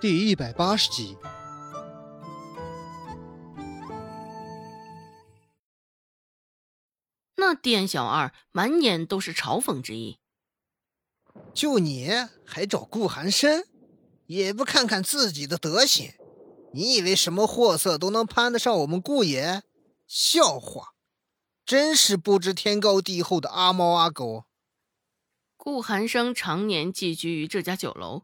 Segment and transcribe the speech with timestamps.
[0.00, 1.14] 第一百八十集。
[7.36, 10.18] 那店小二满眼都是嘲讽之意。
[11.52, 12.08] 就你
[12.46, 13.66] 还找顾寒生，
[14.24, 16.14] 也不看看自己的德行，
[16.72, 19.62] 你以为什么货色都能攀得上我们顾爷？
[20.06, 20.94] 笑话！
[21.66, 24.46] 真是不知天高地厚的阿猫阿狗。
[25.58, 28.22] 顾寒生常年寄居于这家酒楼，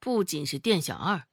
[0.00, 1.24] 不仅是店小二，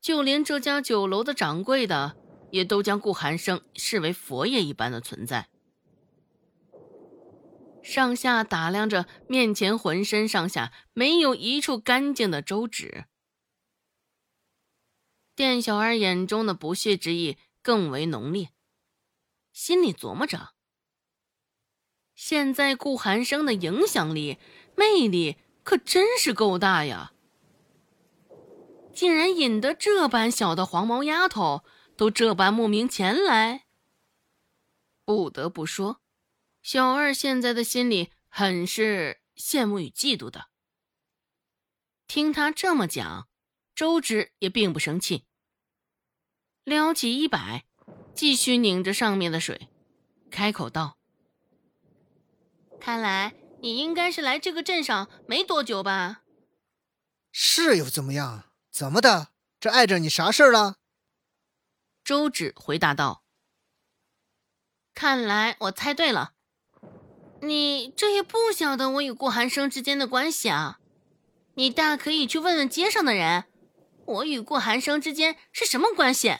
[0.00, 2.16] 就连这家酒楼的掌柜的
[2.50, 5.50] 也都将顾寒生视为佛爷一般的存在。
[7.82, 13.04] 上下打量着面前浑身上下没有一处干净的周芷，
[15.34, 18.50] 店小二眼中的不屑之意更为浓烈，
[19.52, 20.54] 心里琢磨着：
[22.14, 24.38] 现在顾寒生的影响力、
[24.76, 27.12] 魅力可真是够大呀！
[28.94, 31.64] 竟然引得这般小的黄毛丫头
[31.96, 33.66] 都这般慕名前来，
[35.04, 36.00] 不得不说。
[36.62, 40.46] 小二现在的心里很是羡慕与嫉妒的。
[42.06, 43.28] 听他这么讲，
[43.74, 45.24] 周芷也并不生气，
[46.62, 47.64] 撩起衣摆，
[48.14, 49.68] 继续拧着上面的水，
[50.30, 50.98] 开口道
[52.78, 56.22] ：“看来你应该是来这个镇上没多久吧
[57.32, 58.51] ？”“是又怎么样？
[58.72, 59.28] 怎么的？
[59.60, 60.78] 这碍着你啥事儿了？”
[62.02, 63.22] 周芷回答道
[64.94, 66.32] ：“看来我猜对了。”
[67.42, 70.78] 你这也不晓得我与顾寒生之间的关系啊！
[71.54, 73.44] 你大可以去问问街上的人，
[74.06, 76.38] 我与顾寒生之间是什么关系？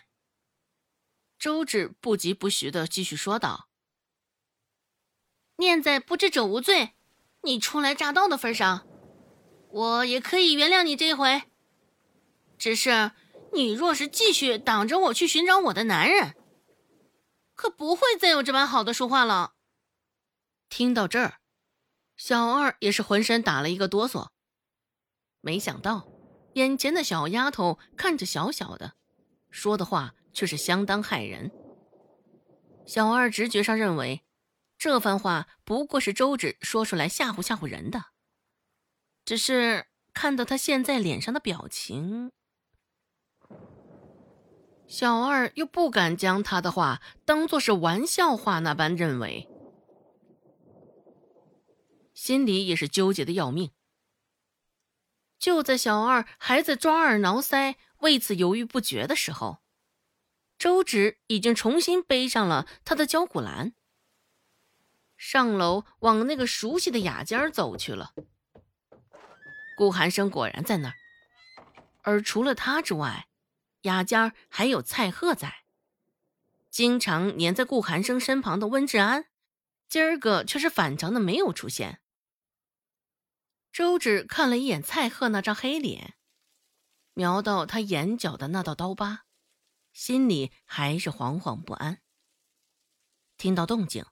[1.39, 3.69] 周芷不疾不徐的继续说道
[5.59, 6.93] ：“念在不知者无罪，
[7.43, 8.87] 你初来乍到的份上，
[9.71, 11.43] 我也可以原谅你这一回。
[12.63, 13.11] 只是
[13.53, 16.37] 你若是继续挡着我去寻找我的男人，
[17.57, 19.55] 可不会再有这般好的说话了。”
[20.71, 21.41] 听到这儿，
[22.17, 24.29] 小二也是浑身打了一个哆嗦。
[25.41, 26.07] 没想到，
[26.55, 28.93] 眼前的小丫头看着小小的，
[29.51, 31.51] 说的话却是相当骇人。
[32.87, 34.23] 小二直觉上认为，
[34.79, 38.05] 这番话不过是周芷说出来吓唬吓唬人的。
[39.25, 42.31] 只是看到他现在脸上的表情，
[44.93, 49.49] 小二又不敢将他的话当做是玩笑话那般认为。
[52.13, 53.71] 心里也是纠结的要命。
[55.39, 59.63] 就在小二还在抓耳挠腮、为此犹豫不决的时候，
[60.59, 63.73] 周芷已经重新背上了他的焦骨兰，
[65.17, 68.13] 上楼往那个熟悉的雅间走去了。
[69.75, 70.95] 顾寒生果然在那儿，
[72.03, 73.27] 而除了他之外，
[73.83, 75.65] 雅间还有蔡贺在。
[76.71, 79.27] 经常黏在顾寒生身旁的温志安，
[79.89, 82.01] 今儿个却是反常的没有出现。
[83.71, 86.15] 周芷看了一眼蔡贺那张黑脸，
[87.15, 89.25] 瞄到他眼角的那道刀疤，
[89.93, 92.01] 心里还是惶惶不安。
[93.37, 94.07] 听到动静，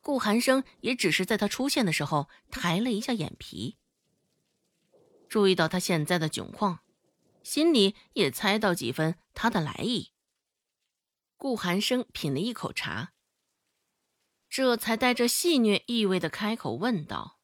[0.00, 3.76] 顾寒生也只是在他出现的时候抬了一下眼皮，
[5.28, 6.80] 注意到他现在的窘况，
[7.42, 10.12] 心里也猜到几分他的来意。
[11.36, 13.12] 顾寒生品了一口茶，
[14.48, 17.38] 这才带着戏谑意味的开口问道。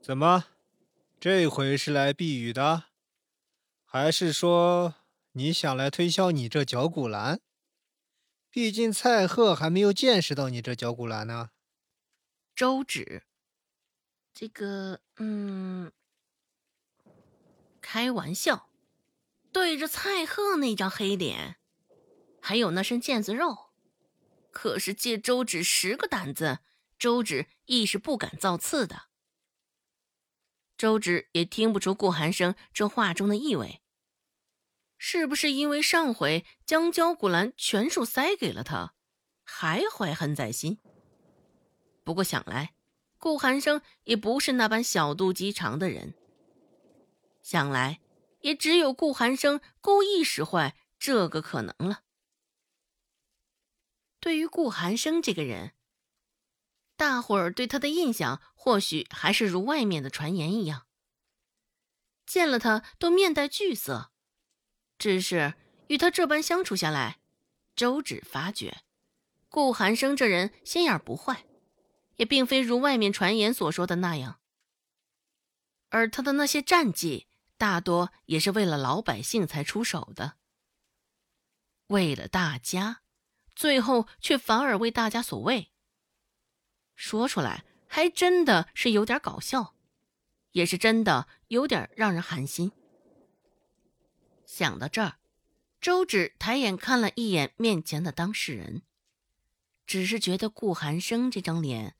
[0.00, 0.46] 怎么，
[1.20, 2.84] 这回是来避雨的，
[3.84, 4.94] 还是说
[5.32, 7.40] 你想来推销你这绞股兰？
[8.50, 11.50] 毕竟蔡贺还没有见识到你这绞骨兰呢。
[12.56, 13.22] 周芷，
[14.34, 15.92] 这个，嗯，
[17.80, 18.68] 开玩笑，
[19.52, 21.56] 对着蔡贺那张黑脸，
[22.40, 23.70] 还有那身腱子肉，
[24.50, 26.58] 可是借周芷十个胆子，
[26.98, 29.02] 周芷亦是不敢造次的。
[30.76, 33.82] 周芷也听不出顾寒生这话中的意味，
[34.98, 38.94] 是不是因为上回将焦骨兰全数塞给了他，
[39.44, 40.78] 还怀恨在心？
[42.04, 42.74] 不过想来，
[43.16, 46.14] 顾寒生也不是那般小肚鸡肠的人，
[47.40, 48.00] 想来
[48.40, 52.02] 也只有顾寒生故意使坏这个可能了。
[54.20, 55.72] 对于顾寒生这个人。
[56.96, 60.88] 大伙儿对他的印象，或许还是如外面的传言一样，
[62.26, 64.10] 见了他都面带惧色。
[64.98, 65.54] 只是
[65.86, 67.18] 与他这般相处下来，
[67.76, 68.82] 周芷发觉，
[69.48, 71.44] 顾寒生这人心眼不坏，
[72.16, 74.40] 也并非如外面传言所说的那样。
[75.90, 80.34] 而他的那些战绩，大多也是为了老百姓才出手的。
[81.86, 83.00] 为了大家，
[83.56, 85.70] 最后却反而为大家所为。
[86.94, 89.74] 说出来还真的是有点搞笑，
[90.50, 92.72] 也是真的有点让人寒心。
[94.48, 95.18] 想到这儿，
[95.78, 98.82] 周芷抬眼看了一眼面前的当事人，
[99.86, 101.96] 只是觉得顾寒生这张脸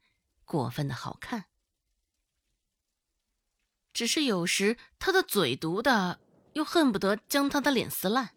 [0.47, 1.45] 过分的好看。
[3.93, 6.21] 只是有时他的嘴毒的，
[6.55, 8.35] 又恨不得将他的脸撕烂。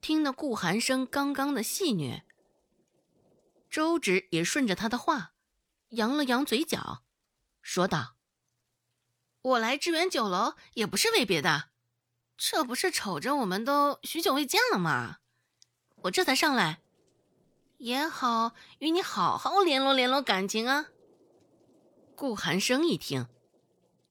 [0.00, 2.22] 听得顾寒生刚刚的戏谑，
[3.68, 5.34] 周芷也顺着他的话，
[5.88, 7.02] 扬了扬嘴角，
[7.60, 8.16] 说道
[9.42, 11.70] ：“我来支援酒楼也不是为别的，
[12.36, 15.18] 这不是瞅着我们都许久未见了吗？
[16.02, 16.82] 我这才上来，
[17.78, 20.88] 也好与你好好联络联络感情啊。”
[22.16, 23.28] 顾寒生一听。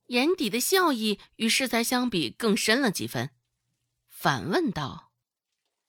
[0.07, 3.31] 眼底的笑意与适才相比更深了几分，
[4.09, 5.11] 反问道：“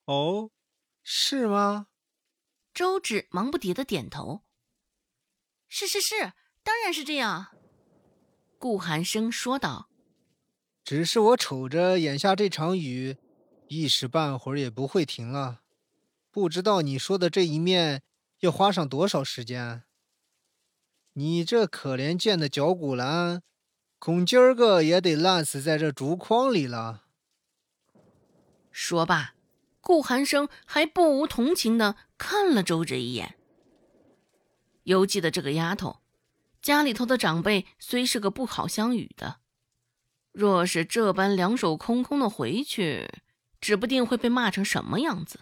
[0.06, 0.50] 哦，
[1.02, 1.88] 是吗？”
[2.72, 4.42] 周芷忙不迭的点头
[5.68, 6.32] ：“是是是，
[6.62, 7.56] 当然是这样。”
[8.58, 9.88] 顾寒生说道
[10.84, 13.16] ：“只是我瞅着眼下这场雨，
[13.68, 15.62] 一时半会儿也不会停了，
[16.30, 18.02] 不知道你说的这一面
[18.40, 19.82] 要花上多少时间。
[21.14, 23.42] 你这可怜见的脚骨兰。”
[24.04, 27.04] 恐今儿个也得烂死在这竹筐里了。
[28.70, 29.34] 说罢，
[29.80, 33.36] 顾寒生还不无同情的看了周芷一眼。
[34.82, 36.00] 犹记得这个丫头，
[36.60, 39.38] 家里头的长辈虽是个不好相与的，
[40.34, 43.08] 若是这般两手空空的回去，
[43.60, 45.40] 指不定会被骂成什么样子。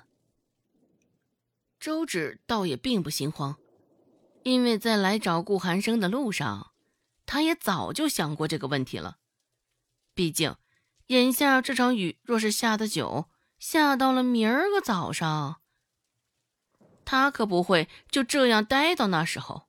[1.81, 3.57] 周芷倒也并不心慌，
[4.43, 6.73] 因为在来找顾寒生的路上。
[7.25, 9.17] 他也早就想过这个问题了，
[10.13, 10.57] 毕竟，
[11.07, 15.63] 眼下这场雨若是下的久，下到了明儿个早上，
[17.07, 19.69] 他可不会就这样待到那时候。